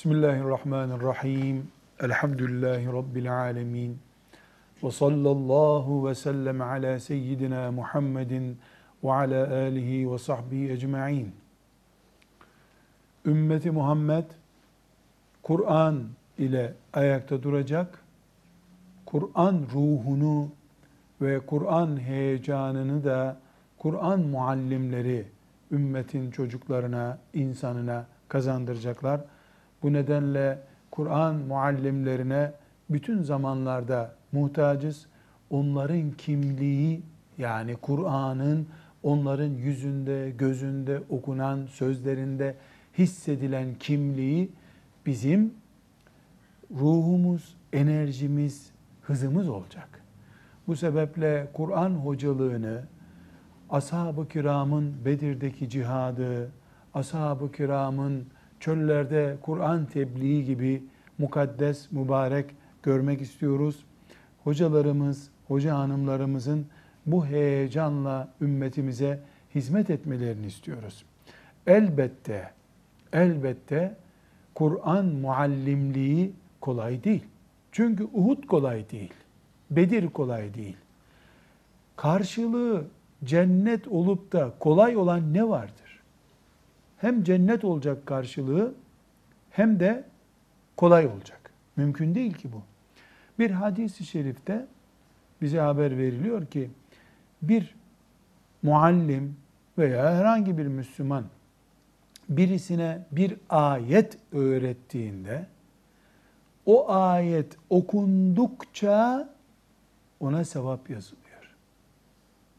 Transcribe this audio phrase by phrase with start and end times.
[0.00, 1.68] Bismillahirrahmanirrahim.
[2.00, 3.98] Elhamdülillahi Rabbil alemin.
[4.82, 8.58] Ve sallallahu ve sellem ala seyyidina Muhammedin
[9.04, 11.32] ve ala alihi ve sahbihi ecma'in.
[13.26, 14.24] Ümmeti Muhammed
[15.42, 16.02] Kur'an
[16.38, 17.98] ile ayakta duracak.
[19.06, 20.48] Kur'an ruhunu
[21.20, 23.36] ve Kur'an heyecanını da
[23.78, 25.26] Kur'an muallimleri
[25.70, 29.20] ümmetin çocuklarına, insanına kazandıracaklar.
[29.82, 30.58] Bu nedenle
[30.90, 32.52] Kur'an muallimlerine
[32.90, 35.06] bütün zamanlarda muhtacız.
[35.50, 37.02] Onların kimliği
[37.38, 38.66] yani Kur'an'ın
[39.02, 42.54] onların yüzünde, gözünde okunan sözlerinde
[42.98, 44.52] hissedilen kimliği
[45.06, 45.54] bizim
[46.70, 48.70] ruhumuz, enerjimiz,
[49.02, 49.88] hızımız olacak.
[50.66, 52.82] Bu sebeple Kur'an hocalığını
[53.70, 56.50] ashab-ı kiramın Bedir'deki cihadı,
[56.94, 58.26] ashab-ı kiramın
[58.60, 60.82] çöllerde Kur'an tebliği gibi
[61.18, 62.46] mukaddes, mübarek
[62.82, 63.84] görmek istiyoruz.
[64.44, 66.66] Hocalarımız, hoca hanımlarımızın
[67.06, 69.20] bu heyecanla ümmetimize
[69.54, 71.04] hizmet etmelerini istiyoruz.
[71.66, 72.50] Elbette,
[73.12, 73.96] elbette
[74.54, 77.24] Kur'an muallimliği kolay değil.
[77.72, 79.12] Çünkü Uhud kolay değil.
[79.70, 80.76] Bedir kolay değil.
[81.96, 82.84] Karşılığı
[83.24, 85.89] cennet olup da kolay olan ne vardır?
[87.00, 88.74] Hem cennet olacak karşılığı
[89.50, 90.04] hem de
[90.76, 91.50] kolay olacak.
[91.76, 92.62] Mümkün değil ki bu.
[93.38, 94.66] Bir hadis-i şerifte
[95.42, 96.70] bize haber veriliyor ki
[97.42, 97.74] bir
[98.62, 99.36] muallim
[99.78, 101.24] veya herhangi bir Müslüman
[102.28, 105.46] birisine bir ayet öğrettiğinde
[106.66, 109.28] o ayet okundukça
[110.20, 111.54] ona sevap yazılıyor.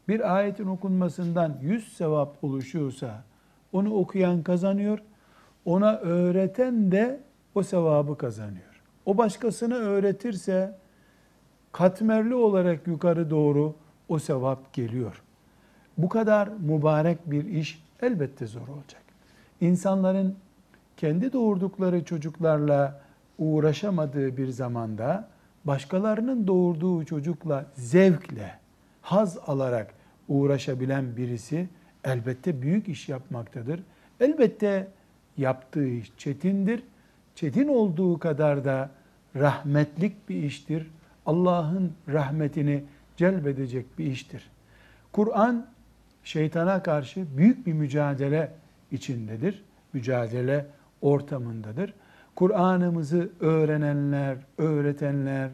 [0.08, 3.24] Bir ayetin okunmasından yüz sevap oluşuyorsa
[3.72, 4.98] onu okuyan kazanıyor,
[5.64, 7.20] ona öğreten de
[7.54, 8.82] o sevabı kazanıyor.
[9.06, 10.78] O başkasına öğretirse
[11.72, 13.74] katmerli olarak yukarı doğru
[14.08, 15.22] o sevap geliyor.
[15.98, 19.02] Bu kadar mübarek bir iş elbette zor olacak.
[19.60, 20.36] İnsanların
[20.96, 23.00] kendi doğurdukları çocuklarla
[23.38, 25.28] uğraşamadığı bir zamanda
[25.64, 28.58] başkalarının doğurduğu çocukla zevkle,
[29.02, 29.94] haz alarak
[30.28, 31.68] uğraşabilen birisi
[32.04, 33.80] elbette büyük iş yapmaktadır.
[34.20, 34.88] Elbette
[35.36, 36.82] yaptığı iş çetindir.
[37.34, 38.90] Çetin olduğu kadar da
[39.36, 40.90] rahmetlik bir iştir.
[41.26, 42.84] Allah'ın rahmetini
[43.16, 44.50] celbedecek bir iştir.
[45.12, 45.66] Kur'an
[46.24, 48.52] şeytana karşı büyük bir mücadele
[48.90, 49.64] içindedir.
[49.92, 50.66] Mücadele
[51.00, 51.94] ortamındadır.
[52.36, 55.50] Kur'an'ımızı öğrenenler, öğretenler,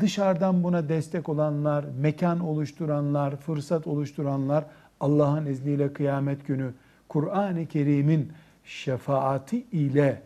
[0.00, 4.64] dışarıdan buna destek olanlar, mekan oluşturanlar, fırsat oluşturanlar
[5.00, 6.72] Allah'ın izniyle kıyamet günü
[7.08, 8.32] Kur'an-ı Kerim'in
[8.64, 10.22] şefaati ile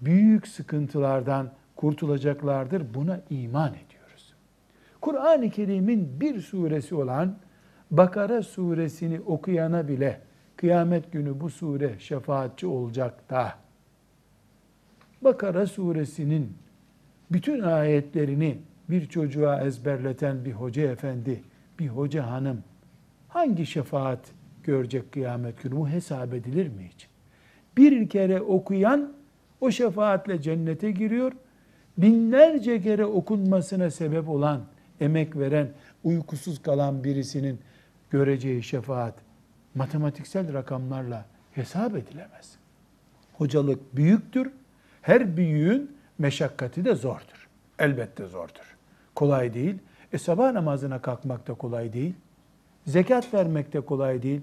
[0.00, 2.94] büyük sıkıntılardan kurtulacaklardır.
[2.94, 4.34] Buna iman ediyoruz.
[5.00, 7.36] Kur'an-ı Kerim'in bir suresi olan
[7.90, 10.20] Bakara suresini okuyana bile
[10.56, 13.54] kıyamet günü bu sure şefaatçi olacak da
[15.22, 16.56] Bakara suresinin
[17.30, 18.58] bütün ayetlerini
[18.90, 21.42] bir çocuğa ezberleten bir hoca efendi,
[21.78, 22.62] bir hoca hanım
[23.28, 24.20] hangi şefaat
[24.64, 25.76] görecek kıyamet günü?
[25.76, 27.08] Bu hesap edilir mi hiç?
[27.76, 29.12] Bir kere okuyan
[29.60, 31.32] o şefaatle cennete giriyor.
[31.98, 34.60] Binlerce kere okunmasına sebep olan,
[35.00, 35.68] emek veren,
[36.04, 37.58] uykusuz kalan birisinin
[38.10, 39.14] göreceği şefaat
[39.74, 42.56] matematiksel rakamlarla hesap edilemez.
[43.32, 44.50] Hocalık büyüktür.
[45.02, 47.48] Her büyüğün meşakkati de zordur.
[47.78, 48.78] Elbette zordur
[49.18, 49.78] kolay değil.
[50.12, 52.14] E sabah namazına kalkmak da kolay değil.
[52.88, 54.40] Zekat vermek de kolay değil.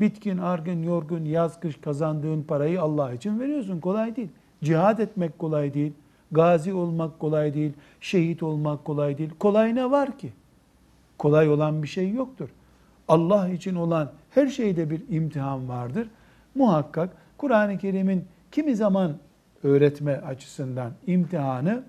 [0.00, 3.80] Bitkin, argın, yorgun, yaz, kış kazandığın parayı Allah için veriyorsun.
[3.80, 4.28] Kolay değil.
[4.64, 5.92] Cihad etmek kolay değil.
[6.32, 7.72] Gazi olmak kolay değil.
[8.00, 9.30] Şehit olmak kolay değil.
[9.38, 10.32] Kolay ne var ki?
[11.18, 12.48] Kolay olan bir şey yoktur.
[13.08, 16.08] Allah için olan her şeyde bir imtihan vardır.
[16.54, 19.16] Muhakkak Kur'an-ı Kerim'in kimi zaman
[19.62, 21.82] öğretme açısından imtihanı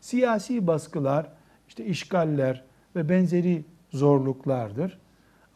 [0.00, 1.26] siyasi baskılar,
[1.68, 2.64] işte işgaller
[2.96, 4.98] ve benzeri zorluklardır.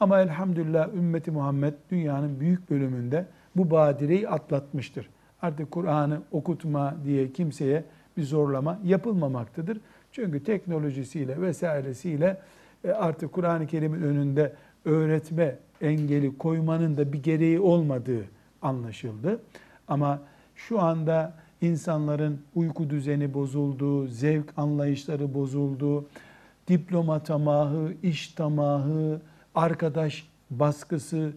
[0.02, 3.26] Ama elhamdülillah ümmeti Muhammed dünyanın büyük bölümünde
[3.56, 5.08] bu badireyi atlatmıştır.
[5.42, 7.84] Artık Kur'an'ı okutma diye kimseye
[8.16, 9.80] bir zorlama yapılmamaktadır.
[10.12, 12.40] Çünkü teknolojisiyle vesairesiyle
[12.84, 14.52] e, artık Kur'an-ı Kerim'in önünde
[14.84, 18.24] öğretme engeli koymanın da bir gereği olmadığı
[18.62, 19.40] anlaşıldı.
[19.88, 20.20] Ama
[20.56, 26.06] şu anda insanların uyku düzeni bozuldu, zevk anlayışları bozuldu,
[26.68, 29.20] diploma tamahı, iş tamahı,
[29.54, 31.32] arkadaş baskısı,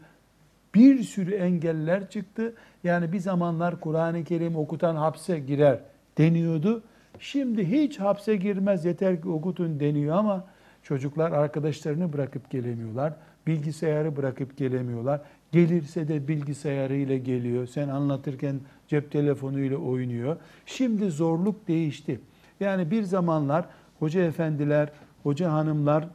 [0.75, 2.53] Bir sürü engeller çıktı.
[2.83, 5.79] Yani bir zamanlar Kur'an-ı Kerim okutan hapse girer
[6.17, 6.83] deniyordu.
[7.19, 10.45] Şimdi hiç hapse girmez yeter ki okutun deniyor ama
[10.83, 13.13] çocuklar arkadaşlarını bırakıp gelemiyorlar.
[13.47, 15.21] Bilgisayarı bırakıp gelemiyorlar.
[15.51, 17.67] Gelirse de bilgisayarıyla geliyor.
[17.67, 20.37] Sen anlatırken cep telefonuyla oynuyor.
[20.65, 22.19] Şimdi zorluk değişti.
[22.59, 23.65] Yani bir zamanlar
[23.99, 24.89] hoca efendiler,
[25.23, 26.07] hoca hanımlar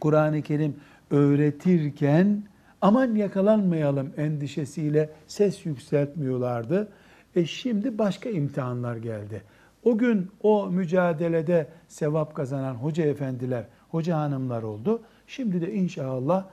[0.00, 0.76] Kur'an-ı Kerim
[1.10, 2.42] öğretirken
[2.80, 6.88] aman yakalanmayalım endişesiyle ses yükseltmiyorlardı.
[7.36, 9.42] E şimdi başka imtihanlar geldi.
[9.84, 15.02] O gün o mücadelede sevap kazanan hoca efendiler, hoca hanımlar oldu.
[15.26, 16.44] Şimdi de inşallah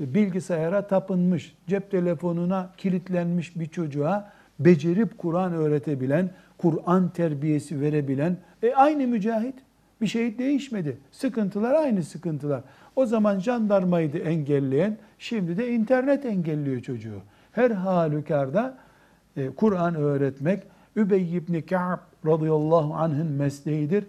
[0.00, 9.06] bilgisayara tapınmış, cep telefonuna kilitlenmiş bir çocuğa becerip Kur'an öğretebilen, Kur'an terbiyesi verebilen, e aynı
[9.06, 9.54] mücahit.
[10.00, 10.98] Bir şey değişmedi.
[11.12, 12.62] Sıkıntılar aynı sıkıntılar.
[12.96, 17.20] O zaman jandarmaydı engelleyen, şimdi de internet engelliyor çocuğu.
[17.52, 18.78] Her halükarda
[19.36, 20.62] e, Kur'an öğretmek
[20.96, 24.04] Übey ibn Ka'b radıyallahu anh'ın mesleğidir.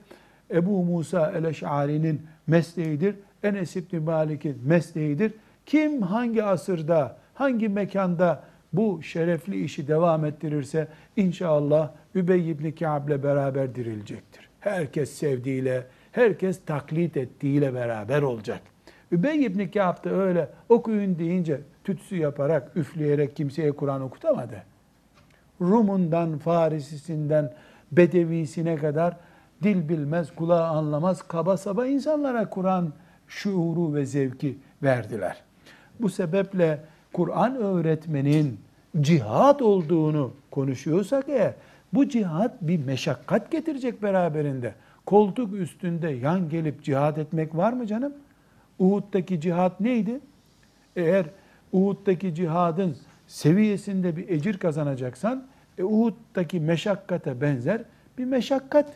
[0.51, 3.16] Ebu Musa el-Eş'ari'nin mesleğidir.
[3.44, 5.34] Enes ibn Malik'in mesleğidir.
[5.66, 8.44] Kim hangi asırda, hangi mekanda
[8.74, 14.46] bu şerefli işi devam ettirirse inşallah Übey ibn Ka'b'le beraber dirilecektir.
[14.69, 18.61] Herkes sevdiğiyle, herkes taklit ettiğiyle beraber olacak.
[19.11, 24.63] Übey ibn Ka'b da öyle okuyun deyince tütsü yaparak, üfleyerek kimseye Kur'an okutamadı.
[25.61, 27.53] Rumundan, Farisisinden,
[27.91, 29.17] Bedevisine kadar
[29.63, 32.93] dil bilmez, kulağı anlamaz, kaba saba insanlara Kur'an
[33.27, 35.37] şuuru ve zevki verdiler.
[35.99, 36.79] Bu sebeple
[37.13, 38.59] Kur'an öğretmenin
[39.01, 41.53] cihat olduğunu konuşuyorsak eğer
[41.94, 44.74] bu cihat bir meşakkat getirecek beraberinde.
[45.06, 48.13] Koltuk üstünde yan gelip cihat etmek var mı canım?
[48.80, 50.19] Uhud'daki cihat neydi?
[50.95, 51.25] Eğer
[51.72, 52.98] Uhud'daki cihadın
[53.28, 55.48] seviyesinde bir ecir kazanacaksan
[55.78, 57.81] e, Uhud'daki meşakkate benzer
[58.18, 58.89] bir meşakkat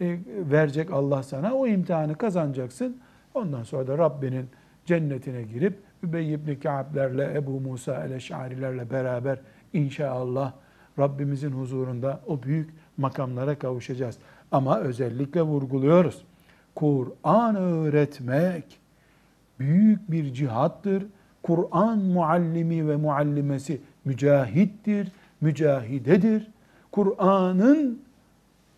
[0.00, 1.54] e, verecek Allah sana.
[1.54, 2.96] O imtihanı kazanacaksın.
[3.34, 4.46] Ondan sonra da Rabbinin
[4.84, 9.38] cennetine girip Übey ibn Ka'b'lerle, Ebu Musa el-Eş'arilerle beraber
[9.72, 10.52] inşallah
[10.98, 14.18] Rabbimizin huzurunda o büyük makamlara kavuşacağız.
[14.52, 16.22] Ama özellikle vurguluyoruz.
[16.74, 18.64] Kur'an öğretmek
[19.58, 21.06] büyük bir cihattır.
[21.42, 25.08] Kur'an muallimi ve muallimesi mücahittir,
[25.40, 26.50] mücahidedir.
[26.92, 28.02] Kur'an'ın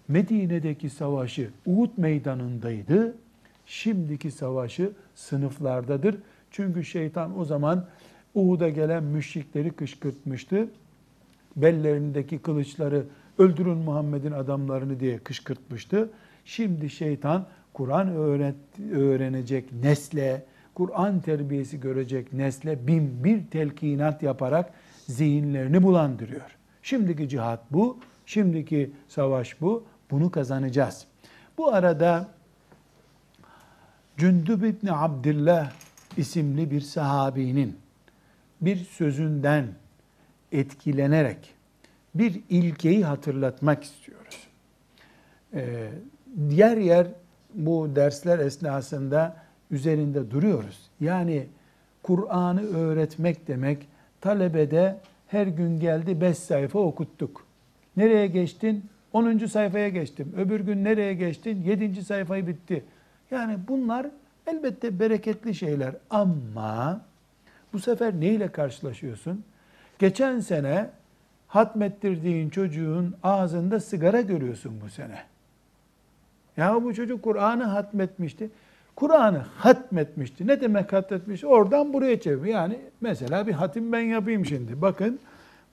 [0.08, 3.14] Medine'deki savaşı Uhud meydanındaydı.
[3.66, 6.16] Şimdiki savaşı sınıflardadır.
[6.50, 7.86] Çünkü şeytan o zaman
[8.34, 10.68] Uhud'a gelen müşrikleri kışkırtmıştı.
[11.62, 13.06] Bellerindeki kılıçları
[13.38, 16.10] öldürün Muhammed'in adamlarını diye kışkırtmıştı.
[16.44, 18.08] Şimdi şeytan Kur'an
[18.92, 24.72] öğrenecek nesle, Kur'an terbiyesi görecek nesle bin bir telkinat yaparak
[25.06, 26.56] zihinlerini bulandırıyor.
[26.82, 31.06] Şimdiki cihat bu, şimdiki savaş bu, bunu kazanacağız.
[31.58, 32.28] Bu arada
[34.16, 35.72] Cündüb İbni Abdillah
[36.16, 37.76] isimli bir sahabinin
[38.60, 39.66] bir sözünden
[40.52, 41.54] etkilenerek
[42.14, 44.46] bir ilkeyi hatırlatmak istiyoruz.
[45.54, 45.88] Ee,
[46.50, 47.06] yer yer
[47.54, 49.36] bu dersler esnasında
[49.70, 50.90] üzerinde duruyoruz.
[51.00, 51.46] Yani
[52.02, 53.88] Kur'an'ı öğretmek demek
[54.20, 57.46] talebede her gün geldi beş sayfa okuttuk.
[57.96, 58.84] Nereye geçtin?
[59.12, 59.38] 10.
[59.38, 60.34] sayfaya geçtim.
[60.36, 61.62] Öbür gün nereye geçtin?
[61.62, 62.04] 7.
[62.04, 62.84] sayfayı bitti.
[63.30, 64.06] Yani bunlar
[64.46, 67.00] elbette bereketli şeyler ama
[67.72, 69.44] bu sefer neyle karşılaşıyorsun?
[70.00, 70.90] Geçen sene
[71.48, 75.18] hatmettirdiğin çocuğun ağzında sigara görüyorsun bu sene.
[76.56, 78.50] Ya bu çocuk Kur'an'ı hatmetmişti.
[78.96, 80.46] Kur'an'ı hatmetmişti.
[80.46, 81.44] Ne demek hatmetmiş?
[81.44, 82.48] Oradan buraya çevir.
[82.48, 84.82] Yani mesela bir hatim ben yapayım şimdi.
[84.82, 85.18] Bakın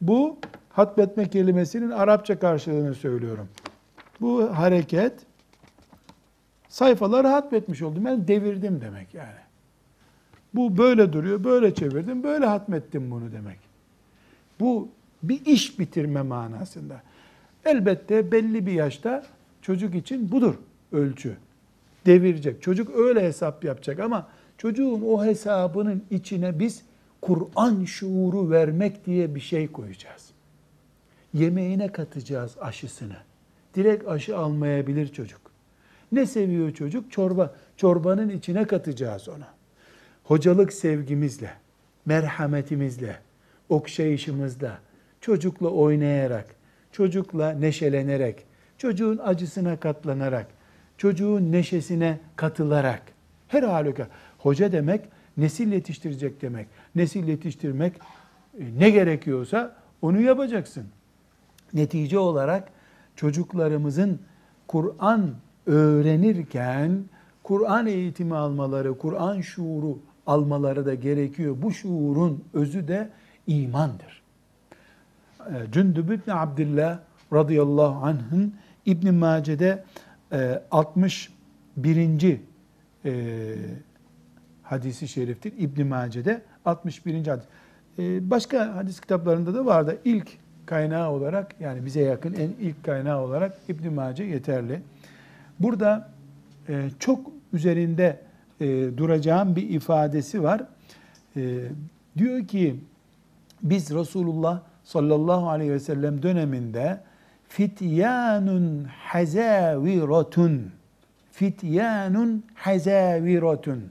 [0.02, 0.38] bu
[0.70, 3.48] hatmetme kelimesinin Arapça karşılığını söylüyorum.
[4.22, 5.14] Bu hareket
[6.70, 8.06] sayfaları hatmetmiş oldum.
[8.06, 9.40] Ben devirdim demek yani.
[10.54, 13.67] Bu böyle duruyor, böyle çevirdim, böyle hatmettim bunu demek.
[14.60, 14.90] Bu
[15.24, 17.02] bir iş bitirme manasında.
[17.66, 19.26] Elbette belli bir yaşta
[19.62, 20.56] çocuk için budur
[20.92, 21.38] ölçü.
[22.06, 22.62] Devirecek.
[22.62, 26.84] Çocuk öyle hesap yapacak ama çocuğun o hesabının içine biz
[27.22, 30.30] Kur'an şuuru vermek diye bir şey koyacağız.
[31.34, 33.18] Yemeğine katacağız aşısını.
[33.76, 35.42] Direkt aşı almayabilir çocuk.
[36.12, 37.12] Ne seviyor çocuk?
[37.12, 37.56] Çorba.
[37.78, 39.48] Çorbanın içine katacağız ona.
[40.24, 41.52] Hocalık sevgimizle,
[42.06, 43.20] merhametimizle,
[43.70, 44.80] okşayışımızla,
[45.22, 46.56] çocukla oynayarak,
[46.92, 48.46] çocukla neşelenerek,
[48.78, 50.48] çocuğun acısına katlanarak,
[50.98, 53.02] çocuğun neşesine katılarak,
[53.48, 55.02] her halükarda hoca demek
[55.38, 56.68] nesil yetiştirecek demek.
[56.96, 57.94] Nesil yetiştirmek
[58.60, 60.86] E, ne gerekiyorsa onu yapacaksın.
[61.74, 62.70] Netice olarak
[63.16, 64.20] çocuklarımızın
[64.68, 65.32] Kur'an
[65.66, 67.04] öğrenirken
[67.44, 71.56] Kur'an eğitimi almaları, Kur'an şuuru almaları da gerekiyor.
[71.62, 73.10] Bu şuurun özü de
[73.48, 74.22] imandır.
[75.40, 77.00] E, Cündüb İbni Abdillah
[77.34, 78.54] radıyallahu anh'ın
[78.86, 79.84] İbn Mace'de
[80.72, 82.40] 61.
[83.06, 83.56] E,
[84.64, 85.54] hadisi şeriftir.
[85.58, 87.28] İbn Mace'de 61.
[87.28, 87.46] hadis.
[88.00, 90.28] E, başka hadis kitaplarında da var da ilk
[90.66, 94.82] kaynağı olarak yani bize yakın en ilk kaynağı olarak İbn Mace yeterli.
[95.60, 96.10] Burada
[97.00, 98.20] çok üzerinde
[98.98, 100.64] duracağım bir ifadesi var.
[102.18, 102.76] Diyor ki
[103.64, 107.02] biz Resulullah sallallahu aleyhi ve sellem döneminde
[107.48, 110.72] fityanun hazaviratun
[111.32, 113.84] fityanun hazaviratun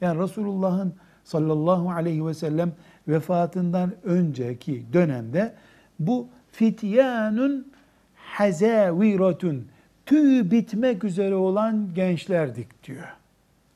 [0.00, 2.72] yani Resulullah'ın sallallahu aleyhi ve sellem
[3.08, 5.54] vefatından önceki dönemde
[5.98, 7.72] bu fityanun
[8.14, 9.66] hazaviratun
[10.06, 13.08] tüy bitmek üzere olan gençlerdik diyor.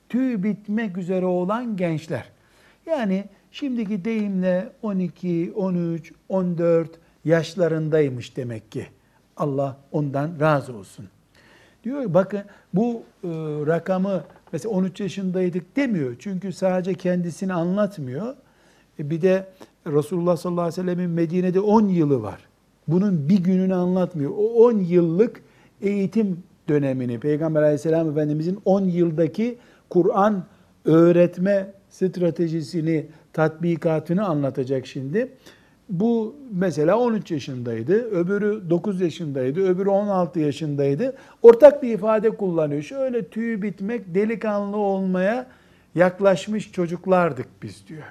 [0.09, 2.23] Tüy bitmek üzere olan gençler.
[2.85, 6.89] Yani şimdiki deyimle 12, 13, 14
[7.25, 8.87] yaşlarındaymış demek ki.
[9.37, 11.05] Allah ondan razı olsun.
[11.83, 12.41] Diyor bakın
[12.73, 13.27] bu e,
[13.67, 16.15] rakamı mesela 13 yaşındaydık demiyor.
[16.19, 18.35] Çünkü sadece kendisini anlatmıyor.
[18.99, 19.47] E, bir de
[19.87, 22.39] Resulullah sallallahu aleyhi ve sellemin Medine'de 10 yılı var.
[22.87, 24.31] Bunun bir gününü anlatmıyor.
[24.31, 25.41] O 10 yıllık
[25.81, 29.57] eğitim dönemini Peygamber aleyhisselam efendimizin 10 yıldaki
[29.89, 30.43] Kur'an
[30.85, 35.31] öğretme stratejisini, tatbikatını anlatacak şimdi.
[35.89, 41.15] Bu mesela 13 yaşındaydı, öbürü 9 yaşındaydı, öbürü 16 yaşındaydı.
[41.41, 42.81] Ortak bir ifade kullanıyor.
[42.81, 45.47] Şöyle tüy bitmek, delikanlı olmaya
[45.95, 48.03] yaklaşmış çocuklardık biz diyor.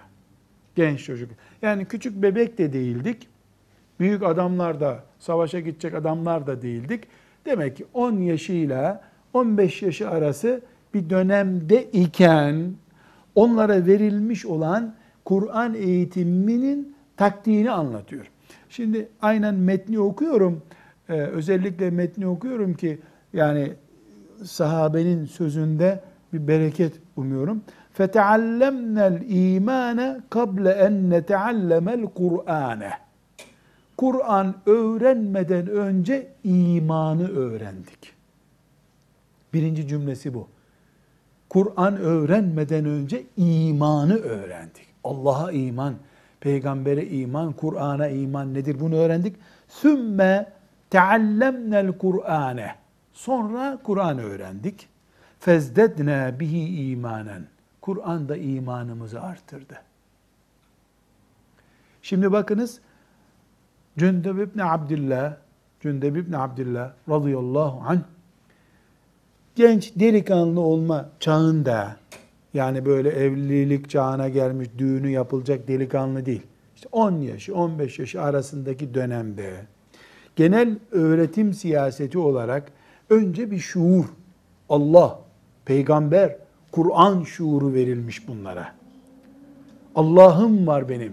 [0.75, 1.31] Genç çocuk.
[1.63, 3.29] Yani küçük bebek de değildik.
[4.01, 7.05] Büyük adamlar da, savaşa gidecek adamlar da değildik.
[7.47, 9.03] Demek ki 10 yaşıyla
[9.33, 10.61] 15 yaşı arası
[10.95, 12.73] bir dönemde iken
[13.35, 14.95] onlara verilmiş olan
[15.26, 18.32] Kur'an eğitiminin taktiğini anlatıyor.
[18.70, 20.62] Şimdi aynen metni okuyorum.
[21.10, 23.00] Ee, özellikle metni okuyorum ki
[23.34, 23.74] yani
[24.44, 26.04] sahabenin sözünde
[26.34, 27.62] bir bereket umuyorum.
[27.98, 32.92] فَتَعَلَّمْنَا الْا۪يمَانَ قَبْلَ اَنْ نَتَعَلَّمَ الْقُرْآنَ
[33.98, 38.14] Kur'an öğrenmeden önce imanı öğrendik.
[39.54, 40.48] Birinci cümlesi bu.
[41.50, 44.83] Kur'an öğrenmeden önce imanı öğrendik.
[45.05, 45.95] Allah'a iman,
[46.41, 49.37] peygambere iman, Kur'an'a iman nedir bunu öğrendik.
[49.69, 50.53] Sümme
[50.91, 52.75] teallemnel Kur'ane.
[53.13, 54.89] Sonra Kur'an öğrendik.
[55.41, 57.47] Fezdedne bihi imanen.
[57.81, 59.75] Kur'an da imanımızı artırdı.
[62.03, 62.81] Şimdi bakınız
[63.99, 65.37] Cündeb ibn Abdillah
[65.81, 68.01] Cündeb ibn Abdillah radıyallahu anh
[69.55, 71.97] genç delikanlı olma çağında
[72.55, 76.43] yani böyle evlilik çağına gelmiş düğünü yapılacak delikanlı değil.
[76.75, 79.51] İşte 10 yaşı 15 yaşı arasındaki dönemde
[80.37, 82.73] genel öğretim siyaseti olarak
[83.11, 84.05] önce bir şuur
[84.69, 85.19] Allah,
[85.65, 86.37] peygamber,
[86.73, 88.73] Kur'an şuuru verilmiş bunlara.
[89.95, 91.13] Allah'ım var benim.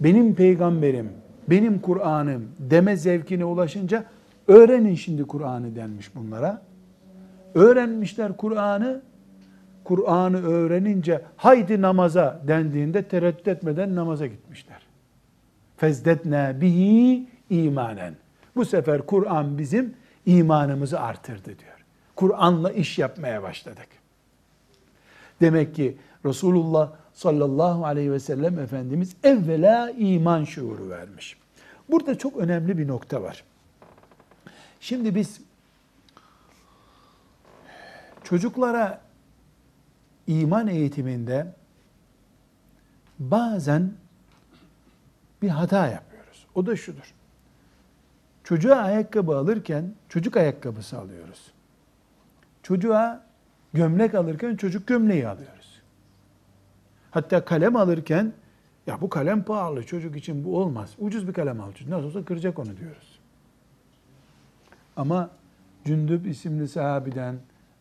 [0.00, 1.08] Benim peygamberim,
[1.50, 4.04] benim Kur'an'ım deme zevkine ulaşınca
[4.48, 6.62] öğrenin şimdi Kur'an'ı denmiş bunlara.
[7.54, 9.02] Öğrenmişler Kur'an'ı.
[9.86, 14.82] Kur'an'ı öğrenince haydi namaza dendiğinde tereddüt etmeden namaza gitmişler.
[15.76, 18.14] Fezdetne bihi imanen.
[18.56, 19.94] Bu sefer Kur'an bizim
[20.26, 21.84] imanımızı artırdı diyor.
[22.16, 23.88] Kur'an'la iş yapmaya başladık.
[25.40, 31.36] Demek ki Resulullah sallallahu aleyhi ve sellem Efendimiz evvela iman şuuru vermiş.
[31.90, 33.44] Burada çok önemli bir nokta var.
[34.80, 35.40] Şimdi biz
[38.24, 39.05] çocuklara
[40.26, 41.54] iman eğitiminde
[43.18, 43.92] bazen
[45.42, 46.46] bir hata yapıyoruz.
[46.54, 47.14] O da şudur.
[48.44, 51.52] Çocuğa ayakkabı alırken çocuk ayakkabısı alıyoruz.
[52.62, 53.26] Çocuğa
[53.72, 55.82] gömlek alırken çocuk gömleği alıyoruz.
[57.10, 58.32] Hatta kalem alırken
[58.86, 60.94] ya bu kalem pahalı çocuk için bu olmaz.
[60.98, 61.88] Ucuz bir kalem al çocuk.
[61.88, 63.18] Nasıl olsa kıracak onu diyoruz.
[64.96, 65.30] Ama
[65.86, 67.36] Cündüb isimli sahabiden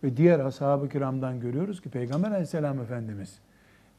[0.06, 3.40] ve diğer ashab-ı kiramdan görüyoruz ki Peygamber aleyhisselam Efendimiz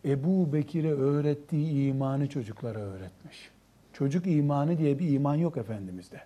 [0.05, 3.51] Ebu Bekir'e öğrettiği imanı çocuklara öğretmiş.
[3.93, 6.21] Çocuk imanı diye bir iman yok Efendimiz'de.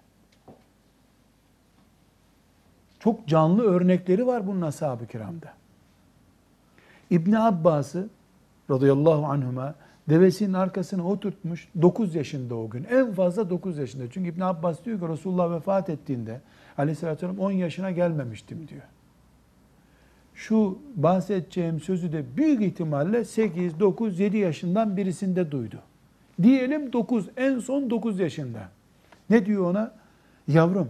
[2.99, 5.53] Çok canlı örnekleri var bunun ashab-ı kiramda.
[7.11, 8.09] İbni Abbas'ı
[8.71, 9.75] radıyallahu anhuma
[10.09, 12.85] Devesinin arkasına oturtmuş 9 yaşında o gün.
[12.85, 14.11] En fazla 9 yaşında.
[14.11, 16.41] Çünkü İbn Abbas diyor ki Resulullah vefat ettiğinde
[16.79, 18.83] aleyhissalatü vesselam 10 yaşına gelmemiştim diyor.
[20.41, 25.79] Şu bahsedeceğim sözü de büyük ihtimalle 8, 9, 7 yaşından birisinde duydu.
[26.43, 28.69] Diyelim 9, en son 9 yaşında.
[29.31, 29.95] Ne diyor ona?
[30.49, 30.89] Yavrum,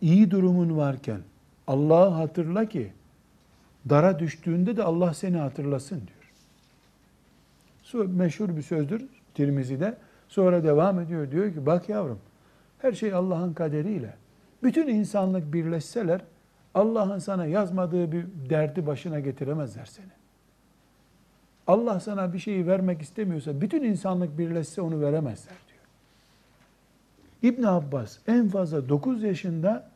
[0.00, 1.20] iyi durumun varken
[1.66, 2.92] Allah'ı hatırla ki
[3.88, 6.18] dara düştüğünde de Allah seni hatırlasın diyor.
[8.08, 9.96] Meşhur bir sözdür Tirmizi'de.
[10.28, 11.30] Sonra devam ediyor.
[11.30, 12.18] Diyor ki bak yavrum
[12.78, 14.14] her şey Allah'ın kaderiyle.
[14.62, 16.20] Bütün insanlık birleşseler
[16.78, 20.18] Allah'ın sana yazmadığı bir derdi başına getiremezler seni.
[21.66, 25.84] Allah sana bir şeyi vermek istemiyorsa bütün insanlık birleşse onu veremezler diyor.
[27.54, 29.90] İbn Abbas en fazla 9 yaşında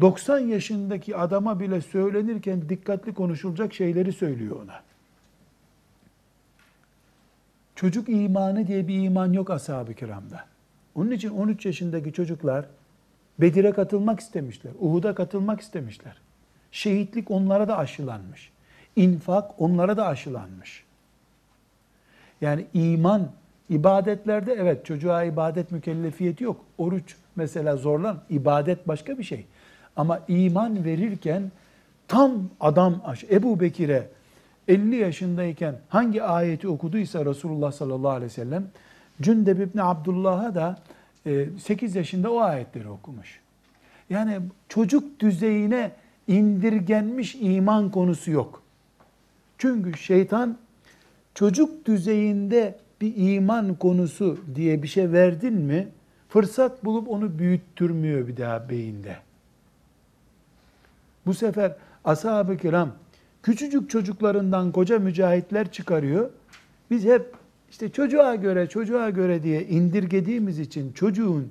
[0.00, 4.82] 90 yaşındaki adama bile söylenirken dikkatli konuşulacak şeyleri söylüyor ona.
[7.74, 10.44] Çocuk imanı diye bir iman yok ashab-ı kiramda.
[10.94, 12.66] Onun için 13 yaşındaki çocuklar
[13.38, 14.72] Bedir'e katılmak istemişler.
[14.80, 16.16] Uhud'a katılmak istemişler.
[16.72, 18.50] Şehitlik onlara da aşılanmış.
[18.96, 20.84] İnfak onlara da aşılanmış.
[22.40, 23.28] Yani iman,
[23.70, 26.64] ibadetlerde evet çocuğa ibadet mükellefiyeti yok.
[26.78, 29.46] Oruç mesela zorlan, ibadet başka bir şey.
[29.96, 31.50] Ama iman verirken
[32.08, 34.08] tam adam Ebu Bekir'e
[34.68, 38.66] 50 yaşındayken hangi ayeti okuduysa Resulullah sallallahu aleyhi ve sellem
[39.22, 40.78] Cündeb İbni Abdullah'a da
[41.24, 43.40] 8 e, yaşında o ayetleri okumuş.
[44.10, 45.90] Yani çocuk düzeyine
[46.28, 48.62] indirgenmiş iman konusu yok.
[49.58, 50.58] Çünkü şeytan
[51.34, 55.88] çocuk düzeyinde bir iman konusu diye bir şey verdin mi
[56.28, 59.16] fırsat bulup onu büyüttürmüyor bir daha beyinde.
[61.26, 62.92] Bu sefer ashab-ı kiram
[63.42, 66.30] küçücük çocuklarından koca mücahitler çıkarıyor.
[66.90, 67.34] Biz hep
[67.74, 71.50] işte çocuğa göre, çocuğa göre diye indirgediğimiz için çocuğun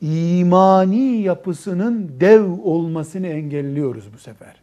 [0.00, 4.60] imani yapısının dev olmasını engelliyoruz bu sefer.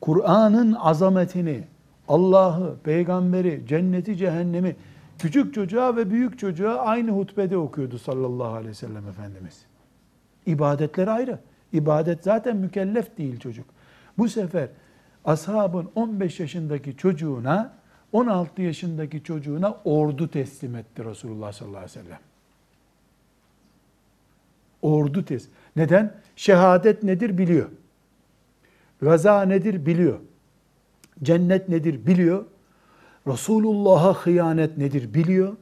[0.00, 1.64] Kur'an'ın azametini,
[2.08, 4.76] Allah'ı, peygamberi, cenneti, cehennemi
[5.18, 9.64] küçük çocuğa ve büyük çocuğa aynı hutbede okuyordu sallallahu aleyhi ve sellem Efendimiz.
[10.46, 11.38] İbadetler ayrı.
[11.72, 13.66] İbadet zaten mükellef değil çocuk.
[14.18, 14.68] Bu sefer
[15.24, 17.78] ashabın 15 yaşındaki çocuğuna
[18.12, 22.18] 16 yaşındaki çocuğuna ordu teslim etti Resulullah sallallahu aleyhi ve sellem.
[24.82, 25.52] Ordu teslim.
[25.76, 26.14] Neden?
[26.36, 27.68] Şehadet nedir biliyor.
[29.02, 30.18] Gaza nedir biliyor.
[31.22, 32.44] Cennet nedir biliyor.
[33.26, 35.56] Resulullah'a hıyanet nedir biliyor.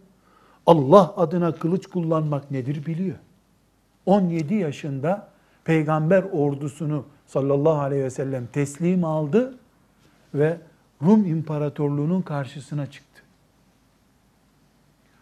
[0.67, 3.17] Allah adına kılıç kullanmak nedir biliyor.
[4.07, 5.29] 17 yaşında
[5.65, 9.59] peygamber ordusunu sallallahu aleyhi ve sellem teslim aldı
[10.35, 10.59] ve
[11.03, 13.23] Rum İmparatorluğu'nun karşısına çıktı.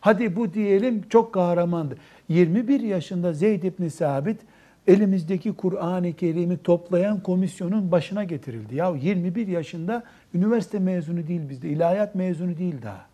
[0.00, 1.96] Hadi bu diyelim çok kahramandı.
[2.28, 4.40] 21 yaşında Zeyd ibn Sabit
[4.86, 8.74] elimizdeki Kur'an-ı Kerim'i toplayan komisyonun başına getirildi.
[8.74, 10.02] Ya 21 yaşında
[10.34, 13.06] üniversite mezunu değil bizde, ilahiyat mezunu değil daha.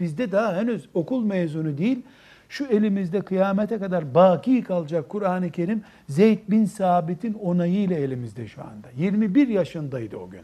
[0.00, 2.02] Bizde daha henüz okul mezunu değil.
[2.48, 8.88] Şu elimizde kıyamete kadar baki kalacak Kur'an-ı Kerim Zeyd bin Sabit'in onayıyla elimizde şu anda.
[8.96, 10.42] 21 yaşındaydı o gün.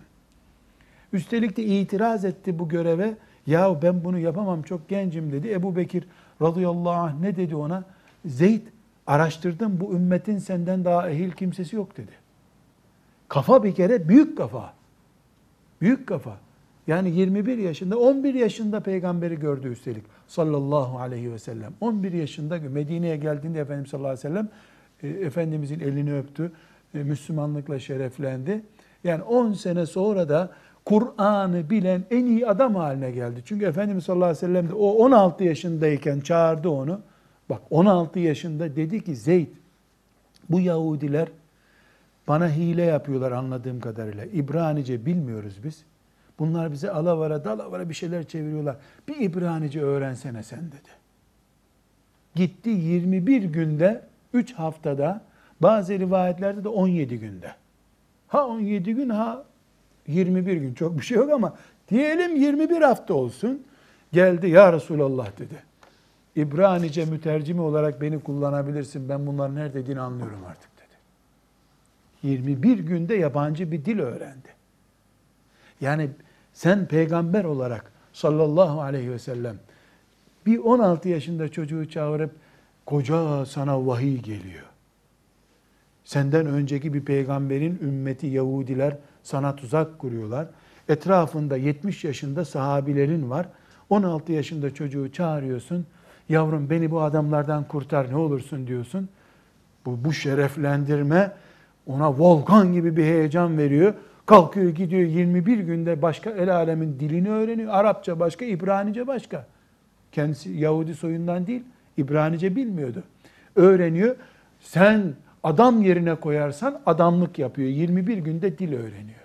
[1.12, 3.14] Üstelik de itiraz etti bu göreve.
[3.46, 5.50] Ya ben bunu yapamam çok gencim dedi.
[5.50, 6.04] Ebu Bekir
[6.42, 7.84] radıyallahu anh ne dedi ona?
[8.24, 8.62] Zeyd
[9.06, 12.12] araştırdım bu ümmetin senden daha ehil kimsesi yok dedi.
[13.28, 14.72] Kafa bir kere büyük kafa.
[15.80, 16.36] Büyük kafa.
[16.86, 21.72] Yani 21 yaşında, 11 yaşında peygamberi gördü üstelik sallallahu aleyhi ve sellem.
[21.80, 24.48] 11 yaşında Medine'ye geldiğinde Efendimiz sallallahu aleyhi ve sellem
[25.02, 26.52] e, Efendimizin elini öptü.
[26.94, 28.62] E, Müslümanlıkla şereflendi.
[29.04, 30.50] Yani 10 sene sonra da
[30.84, 33.42] Kur'an'ı bilen en iyi adam haline geldi.
[33.44, 37.00] Çünkü Efendimiz sallallahu aleyhi ve sellem de o 16 yaşındayken çağırdı onu.
[37.50, 39.48] Bak 16 yaşında dedi ki Zeyd
[40.50, 41.28] bu Yahudiler
[42.28, 44.24] bana hile yapıyorlar anladığım kadarıyla.
[44.24, 45.84] İbranice bilmiyoruz biz.
[46.38, 48.76] Bunlar bize alavara dalavara bir şeyler çeviriyorlar.
[49.08, 50.90] Bir İbranice öğrensene sen dedi.
[52.34, 55.20] Gitti 21 günde, 3 haftada,
[55.60, 57.54] bazı rivayetlerde de 17 günde.
[58.28, 59.44] Ha 17 gün ha
[60.06, 61.56] 21 gün çok bir şey yok ama
[61.90, 63.62] diyelim 21 hafta olsun.
[64.12, 65.62] Geldi ya Resulallah dedi.
[66.36, 69.08] İbranice mütercimi olarak beni kullanabilirsin.
[69.08, 70.96] Ben bunların her dediğini anlıyorum artık dedi.
[72.32, 74.48] 21 günde yabancı bir dil öğrendi.
[75.80, 76.10] Yani
[76.52, 79.56] sen peygamber olarak sallallahu aleyhi ve sellem
[80.46, 82.30] bir 16 yaşında çocuğu çağırıp
[82.86, 84.64] koca sana vahiy geliyor.
[86.04, 90.46] Senden önceki bir peygamberin ümmeti Yahudiler sana tuzak kuruyorlar.
[90.88, 93.46] Etrafında 70 yaşında sahabilerin var.
[93.90, 95.86] 16 yaşında çocuğu çağırıyorsun.
[96.28, 99.08] Yavrum beni bu adamlardan kurtar ne olursun diyorsun.
[99.86, 101.32] Bu, bu şereflendirme
[101.86, 103.94] ona volkan gibi bir heyecan veriyor.
[104.26, 107.72] Kalkıyor gidiyor 21 günde başka el alemin dilini öğreniyor.
[107.72, 109.46] Arapça başka, İbranice başka.
[110.12, 111.62] Kendisi Yahudi soyundan değil,
[111.96, 113.02] İbranice bilmiyordu.
[113.56, 114.16] Öğreniyor.
[114.60, 117.68] Sen adam yerine koyarsan adamlık yapıyor.
[117.68, 119.22] 21 günde dil öğreniyor.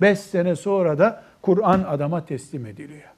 [0.00, 3.10] 5 sene sonra da Kur'an adama teslim ediliyor.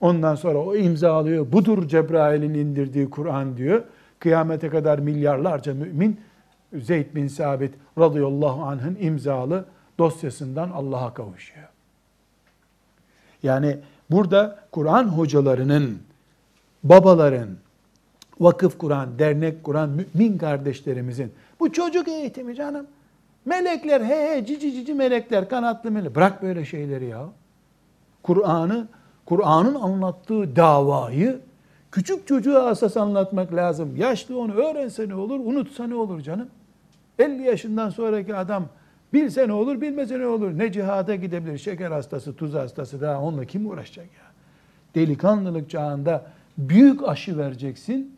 [0.00, 1.52] Ondan sonra o imza alıyor.
[1.52, 3.82] Budur Cebrail'in indirdiği Kur'an diyor.
[4.18, 6.20] Kıyamete kadar milyarlarca mümin
[6.72, 9.64] Zeyd bin Sabit radıyallahu anh'ın imzalı
[9.98, 11.68] dosyasından Allah'a kavuşuyor.
[13.42, 13.78] Yani
[14.10, 15.98] burada Kur'an hocalarının,
[16.84, 17.48] babaların,
[18.42, 22.86] vakıf kuran, dernek kuran mümin kardeşlerimizin bu çocuk eğitimi canım.
[23.44, 26.16] Melekler he he cici cici melekler, kanatlı melek.
[26.16, 27.24] Bırak böyle şeyleri ya.
[28.22, 28.88] Kur'an'ı,
[29.26, 31.40] Kur'an'ın anlattığı davayı
[31.92, 33.96] küçük çocuğa asas anlatmak lazım.
[33.96, 36.48] Yaşlı onu öğrense ne olur, unutsa ne olur canım.
[37.18, 38.64] 50 yaşından sonraki adam
[39.12, 40.58] bilse ne olur, bilmese ne olur.
[40.58, 44.32] Ne cihada gidebilir, şeker hastası, tuz hastası daha onunla kim uğraşacak ya?
[44.94, 46.24] Delikanlılık çağında
[46.58, 48.16] büyük aşı vereceksin.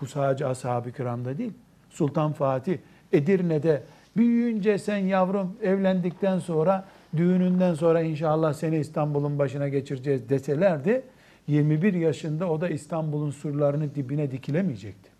[0.00, 1.52] Bu sadece ashab-ı kiramda değil.
[1.90, 2.78] Sultan Fatih
[3.12, 3.82] Edirne'de
[4.16, 6.84] büyüyünce sen yavrum evlendikten sonra
[7.16, 11.02] düğününden sonra inşallah seni İstanbul'un başına geçireceğiz deselerdi
[11.46, 15.10] 21 yaşında o da İstanbul'un surlarını dibine dikilemeyecekti.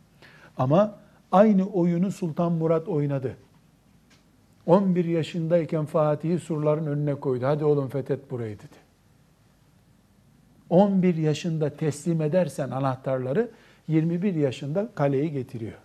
[0.56, 0.98] Ama
[1.32, 3.36] aynı oyunu Sultan Murat oynadı.
[4.66, 7.46] 11 yaşındayken Fatih'i surların önüne koydu.
[7.46, 8.86] Hadi oğlum fethet burayı dedi.
[10.70, 13.50] 11 yaşında teslim edersen anahtarları
[13.88, 15.78] 21 yaşında kaleyi getiriyor.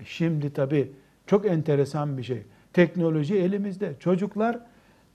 [0.00, 0.92] E şimdi tabii
[1.26, 2.42] çok enteresan bir şey.
[2.72, 3.92] Teknoloji elimizde.
[4.00, 4.58] Çocuklar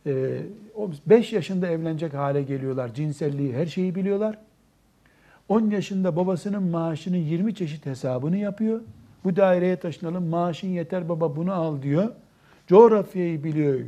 [0.05, 2.93] 5 yaşında evlenecek hale geliyorlar.
[2.93, 4.37] Cinselliği, her şeyi biliyorlar.
[5.49, 8.81] 10 yaşında babasının maaşının 20 çeşit hesabını yapıyor.
[9.23, 12.11] Bu daireye taşınalım, maaşın yeter baba bunu al diyor.
[12.67, 13.79] Coğrafyayı biliyor,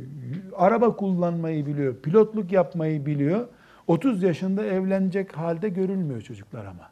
[0.56, 3.46] araba kullanmayı biliyor, pilotluk yapmayı biliyor.
[3.90, 6.90] 30 yaşında evlenecek halde görülmüyor çocuklar ama.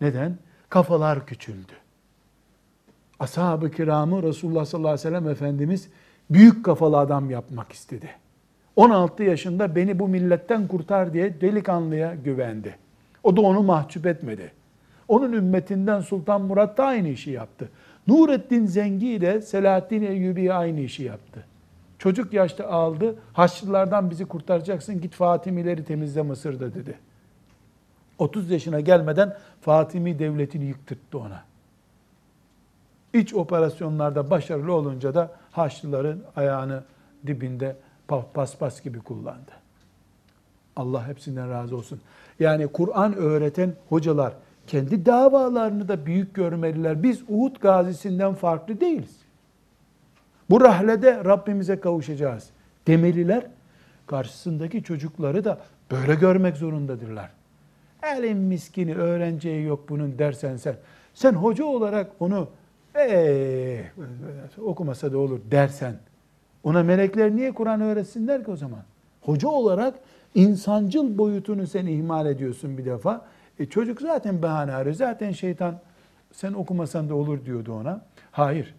[0.00, 0.38] Neden?
[0.68, 1.72] Kafalar küçüldü.
[3.18, 5.88] Ashab-ı kiramı Resulullah sallallahu aleyhi ve sellem Efendimiz
[6.30, 8.10] büyük kafalı adam yapmak istedi.
[8.76, 12.76] 16 yaşında beni bu milletten kurtar diye delikanlıya güvendi.
[13.22, 14.52] O da onu mahcup etmedi.
[15.08, 17.68] Onun ümmetinden Sultan Murat da aynı işi yaptı.
[18.06, 21.44] Nurettin Zengi ile Selahaddin Eyyubi aynı işi yaptı.
[22.00, 23.14] Çocuk yaşta aldı.
[23.32, 25.00] Haçlılardan bizi kurtaracaksın.
[25.00, 26.98] Git Fatimileri temizle Mısır'da dedi.
[28.18, 31.44] 30 yaşına gelmeden Fatimi devletini yıktırttı ona.
[33.14, 36.84] İç operasyonlarda başarılı olunca da Haçlıların ayağını
[37.26, 37.76] dibinde
[38.34, 39.52] paspas gibi kullandı.
[40.76, 42.00] Allah hepsinden razı olsun.
[42.38, 44.32] Yani Kur'an öğreten hocalar
[44.66, 47.02] kendi davalarını da büyük görmeliler.
[47.02, 49.19] Biz Uhud gazisinden farklı değiliz.
[50.50, 52.50] Bu rahlede Rabbimize kavuşacağız
[52.86, 53.46] demeliler.
[54.06, 55.58] Karşısındaki çocukları da
[55.90, 57.30] böyle görmek zorundadırlar.
[58.02, 60.76] Elin miskini öğrenciye yok bunun dersen sen.
[61.14, 62.48] Sen hoca olarak onu
[62.96, 63.84] ee,
[64.62, 65.94] okumasa da olur dersen
[66.64, 68.82] ona melekler niye Kur'an öğretsinler ki o zaman?
[69.20, 69.94] Hoca olarak
[70.34, 73.26] insancıl boyutunu sen ihmal ediyorsun bir defa.
[73.58, 74.94] E çocuk zaten bahane arıyor.
[74.94, 75.80] Zaten şeytan
[76.32, 78.04] sen okumasan da olur diyordu ona.
[78.32, 78.74] Hayır.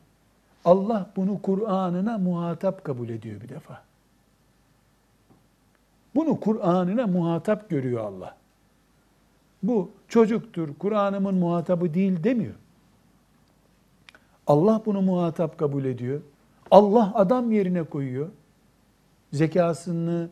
[0.65, 3.81] Allah bunu Kur'an'ına muhatap kabul ediyor bir defa.
[6.15, 8.37] Bunu Kur'an'ına muhatap görüyor Allah.
[9.63, 12.55] Bu çocuktur, Kur'an'ımın muhatabı değil demiyor.
[14.47, 16.21] Allah bunu muhatap kabul ediyor.
[16.71, 18.29] Allah adam yerine koyuyor.
[19.33, 20.29] Zekasını,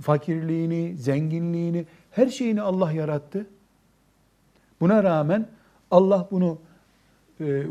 [0.00, 3.46] fakirliğini, zenginliğini, her şeyini Allah yarattı.
[4.80, 5.48] Buna rağmen
[5.90, 6.58] Allah bunu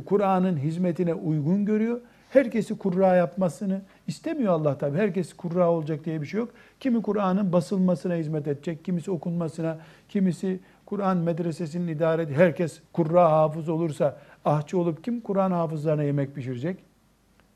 [0.06, 2.02] Kur'an'ın hizmetine uygun görüyor.
[2.30, 4.98] Herkesi kurra yapmasını istemiyor Allah tabi.
[4.98, 6.50] Herkes kurra olacak diye bir şey yok.
[6.80, 9.78] Kimi Kur'an'ın basılmasına hizmet edecek, kimisi okunmasına,
[10.10, 12.40] kimisi Kur'an medresesinin idare edecek.
[12.40, 16.78] Herkes kurra hafız olursa ahçı olup kim Kur'an hafızlarına yemek pişirecek?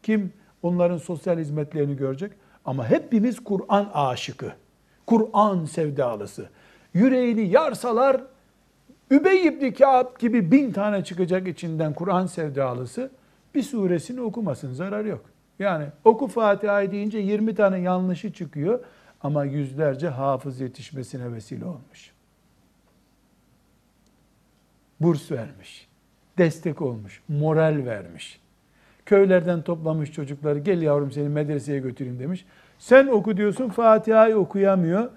[0.04, 2.32] Kim onların sosyal hizmetlerini görecek?
[2.65, 4.54] Ama hepimiz Kur'an aşıkı.
[5.08, 6.50] Kur'an sevdalısı.
[6.93, 8.22] Yüreğini yarsalar
[9.12, 13.12] Übey ibn Kâb gibi bin tane çıkacak içinden Kur'an sevdalısı
[13.56, 15.26] bir suresini okumasın zarar yok.
[15.60, 18.80] Yani oku Fatiha deyince 20 tane yanlışı çıkıyor
[19.22, 22.12] ama yüzlerce hafız yetişmesine vesile olmuş.
[25.00, 25.88] Burs vermiş,
[26.38, 28.41] destek olmuş, moral vermiş.
[29.06, 32.45] Köylerden toplamış çocukları gel yavrum seni medreseye götüreyim demiş.
[32.80, 35.10] Sen oku diyorsun Fatiha'yı okuyamıyor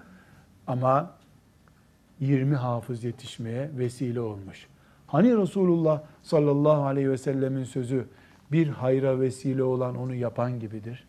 [0.67, 1.11] ama
[2.23, 4.67] 20 hafız yetişmeye vesile olmuş.
[5.07, 8.05] Hani Resulullah sallallahu aleyhi ve sellemin sözü
[8.51, 11.07] bir hayra vesile olan onu yapan gibidir.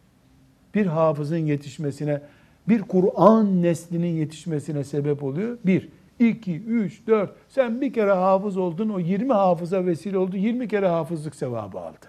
[0.74, 2.22] Bir hafızın yetişmesine,
[2.68, 5.58] bir Kur'an neslinin yetişmesine sebep oluyor.
[5.66, 7.30] Bir, iki, üç, dört.
[7.48, 12.06] Sen bir kere hafız oldun, o 20 hafıza vesile oldu, 20 kere hafızlık sevabı aldı.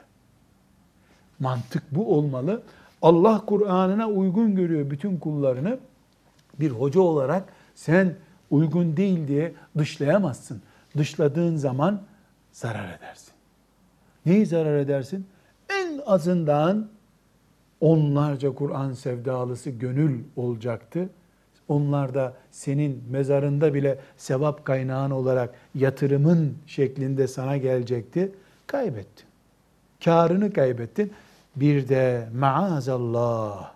[1.40, 2.64] Mantık bu olmalı.
[3.02, 5.80] Allah Kur'an'ına uygun görüyor bütün kullarını.
[6.60, 7.44] Bir hoca olarak
[7.76, 8.16] sen
[8.52, 10.62] uygun değil diye dışlayamazsın.
[10.98, 12.02] Dışladığın zaman
[12.52, 13.34] zarar edersin.
[14.26, 15.28] Neyi zarar edersin?
[15.70, 16.88] En azından
[17.82, 21.10] onlarca Kur'an sevdalısı gönül olacaktı.
[21.68, 28.32] Onlar da senin mezarında bile sevap kaynağın olarak yatırımın şeklinde sana gelecekti.
[28.68, 29.26] Kaybettin.
[30.04, 31.14] Karını kaybettin.
[31.56, 33.72] Bir de maazallah,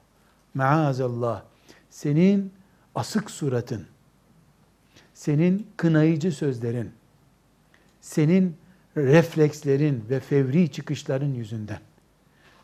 [0.54, 1.42] maazallah
[1.90, 2.54] senin
[2.96, 3.86] asık suratın,
[5.20, 6.92] senin kınayıcı sözlerin,
[8.02, 8.58] senin
[8.98, 11.80] reflekslerin ve fevri çıkışların yüzünden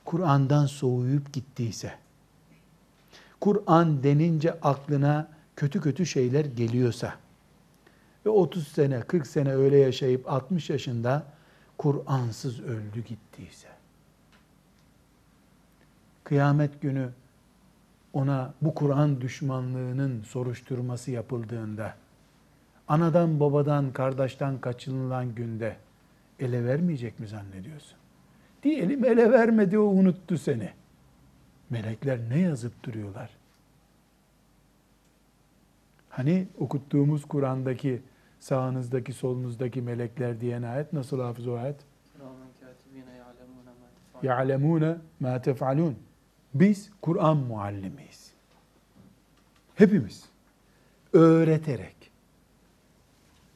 [0.05, 1.93] Kur'an'dan soğuyup gittiyse,
[3.41, 7.13] Kur'an denince aklına kötü kötü şeyler geliyorsa
[8.25, 11.25] ve 30 sene, 40 sene öyle yaşayıp 60 yaşında
[11.77, 13.67] Kur'ansız öldü gittiyse,
[16.23, 17.09] kıyamet günü
[18.13, 22.04] ona bu Kur'an düşmanlığının soruşturması yapıldığında,
[22.88, 25.76] anadan babadan kardeşten kaçınılan günde
[26.38, 27.98] ele vermeyecek mi zannediyorsun?
[28.62, 30.70] Diyelim ele vermedi o unuttu seni.
[31.70, 33.30] Melekler ne yazıp duruyorlar?
[36.08, 38.02] Hani okuttuğumuz Kur'an'daki
[38.40, 41.76] sağınızdaki solunuzdaki melekler diyen ayet nasıl hafız o ayet?
[42.18, 43.88] كِرَامًا كَاتِبِينَ يَعْلَمُونَ مَا
[44.22, 45.94] تَفْعَلُونَ يَعْلَمُونَ مَا تَفْعَلُونَ
[46.54, 48.32] Biz Kur'an muallimiyiz.
[49.74, 50.24] Hepimiz.
[51.12, 52.03] Öğreterek.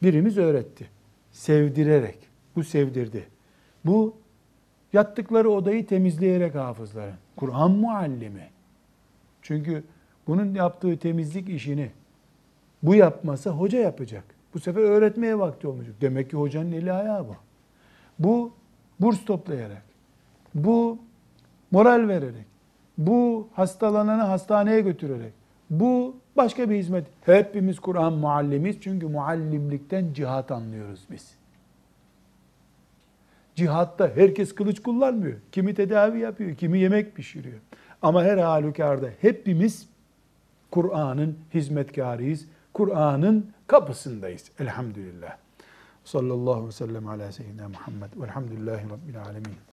[0.03, 0.89] Birimiz öğretti.
[1.31, 2.17] Sevdirerek.
[2.55, 3.27] Bu sevdirdi.
[3.85, 4.17] Bu
[4.93, 7.15] yattıkları odayı temizleyerek hafızların.
[7.35, 8.49] Kur'an muallimi.
[9.41, 9.83] Çünkü
[10.27, 11.91] bunun yaptığı temizlik işini
[12.83, 14.23] bu yapmasa hoca yapacak.
[14.53, 15.95] Bu sefer öğretmeye vakti olmayacak.
[16.01, 17.35] Demek ki hocanın eli ayağı bu.
[18.19, 18.51] Bu
[18.99, 19.83] burs toplayarak,
[20.55, 20.99] bu
[21.71, 22.45] moral vererek,
[22.97, 25.33] bu hastalananı hastaneye götürerek,
[25.69, 27.07] bu başka bir hizmet.
[27.21, 31.35] Hepimiz Kur'an muallimiz çünkü muallimlikten cihat anlıyoruz biz.
[33.55, 35.37] Cihatta herkes kılıç kullanmıyor.
[35.51, 37.59] Kimi tedavi yapıyor, kimi yemek pişiriyor.
[38.01, 39.89] Ama her halükarda hepimiz
[40.71, 42.45] Kur'an'ın hizmetkarıyız.
[42.73, 44.51] Kur'an'ın kapısındayız.
[44.59, 45.37] Elhamdülillah.
[46.03, 48.09] Sallallahu aleyhi ve sellem ala seyyidina Muhammed.
[48.21, 49.68] Velhamdülillahi Rabbil alemin.